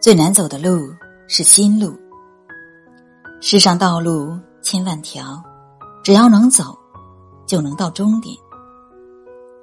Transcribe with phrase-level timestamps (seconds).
[0.00, 0.94] 最难走的路
[1.28, 1.94] 是心路。
[3.42, 5.42] 世上道路千万条，
[6.02, 6.74] 只要能走，
[7.46, 8.34] 就能到终点。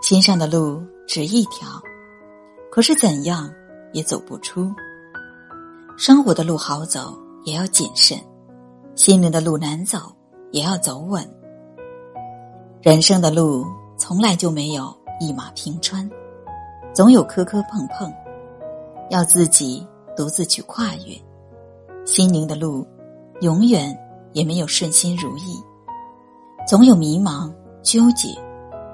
[0.00, 1.68] 心上的路只一条，
[2.70, 3.52] 可是怎样
[3.92, 4.72] 也走不出。
[5.98, 8.18] 生活的路好走，也要谨慎；
[8.94, 9.98] 心灵的路难走，
[10.50, 11.22] 也要走稳。
[12.80, 13.66] 人生的路
[13.98, 16.10] 从来就没有一马平川，
[16.94, 18.10] 总有磕磕碰碰，
[19.10, 19.86] 要自己。
[20.16, 21.16] 独自去跨越
[22.04, 22.86] 心灵的路，
[23.40, 23.96] 永远
[24.32, 25.62] 也没有顺心如意，
[26.66, 28.28] 总有迷茫纠结，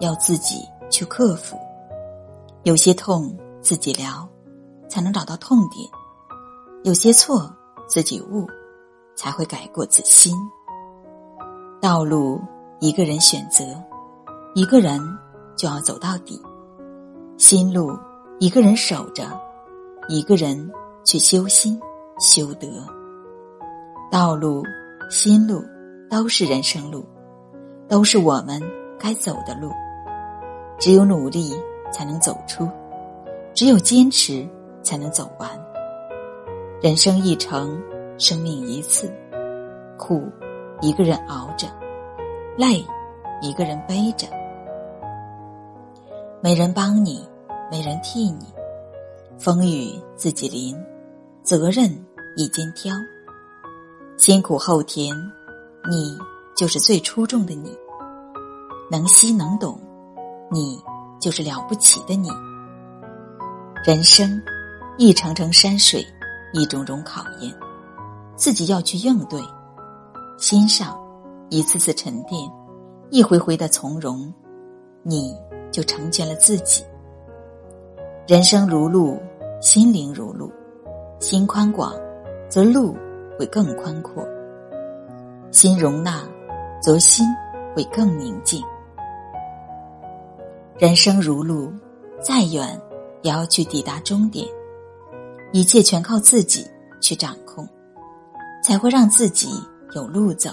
[0.00, 1.56] 要自己去克服。
[2.62, 4.26] 有些痛自己疗，
[4.88, 5.86] 才能找到痛点；
[6.82, 7.54] 有些错
[7.86, 8.46] 自己悟，
[9.14, 10.34] 才会改过自新。
[11.80, 12.40] 道路
[12.80, 13.64] 一个人选择，
[14.54, 14.98] 一个人
[15.56, 16.40] 就要走到底；
[17.36, 17.96] 心路
[18.40, 19.24] 一个人守着，
[20.08, 20.70] 一个人。
[21.04, 21.78] 去修心、
[22.18, 22.66] 修德，
[24.10, 24.62] 道路、
[25.10, 25.62] 心路
[26.08, 27.04] 都是人生路，
[27.88, 28.60] 都是我们
[28.98, 29.70] 该走的路。
[30.78, 31.54] 只有努力
[31.92, 32.68] 才能走出，
[33.54, 34.46] 只有坚持
[34.82, 35.48] 才能走完。
[36.80, 37.80] 人生一程，
[38.18, 39.12] 生命一次，
[39.98, 40.22] 苦
[40.80, 41.68] 一个人熬着，
[42.56, 42.84] 累
[43.40, 44.26] 一个人背着，
[46.40, 47.28] 没人帮你，
[47.70, 48.46] 没人替你，
[49.38, 50.76] 风雨自己淋。
[51.44, 51.94] 责任
[52.36, 52.96] 一肩挑，
[54.16, 55.14] 先苦后甜，
[55.90, 56.18] 你
[56.56, 57.68] 就是最出众的你；
[58.90, 59.78] 能惜能懂，
[60.50, 60.82] 你
[61.20, 62.30] 就是了不起的你。
[63.84, 64.40] 人生
[64.96, 66.02] 一程程山水，
[66.54, 67.54] 一种种考验，
[68.36, 69.38] 自己要去应对。
[70.38, 70.98] 心上
[71.50, 72.40] 一次次沉淀，
[73.10, 74.32] 一回回的从容，
[75.02, 75.36] 你
[75.70, 76.82] 就成全了自己。
[78.26, 79.20] 人生如路，
[79.60, 80.50] 心灵如路。
[81.26, 81.94] 心宽广，
[82.50, 82.94] 则路
[83.38, 84.22] 会更宽阔；
[85.50, 86.22] 心容纳，
[86.82, 87.26] 则心
[87.74, 88.62] 会更宁静。
[90.76, 91.72] 人生如路，
[92.20, 92.78] 再远
[93.22, 94.46] 也要去抵达终点。
[95.50, 96.66] 一切全靠自己
[97.00, 97.66] 去掌控，
[98.62, 99.48] 才会让自己
[99.94, 100.50] 有路走。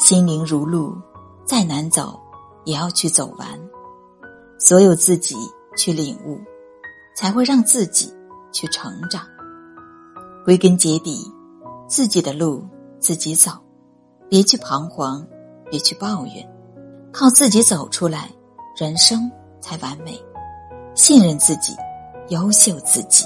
[0.00, 0.96] 心灵如路，
[1.44, 2.20] 再难走
[2.64, 3.48] 也要去走完。
[4.58, 5.36] 所有自己
[5.76, 6.40] 去领悟，
[7.14, 8.12] 才会让自己
[8.50, 9.24] 去成长。
[10.44, 11.32] 归根结底，
[11.88, 12.62] 自己的路
[13.00, 13.52] 自己走，
[14.28, 15.26] 别去彷徨，
[15.70, 16.46] 别去抱怨，
[17.10, 18.30] 靠自己走出来，
[18.76, 20.22] 人生才完美。
[20.94, 21.74] 信任自己，
[22.28, 23.24] 优秀自己。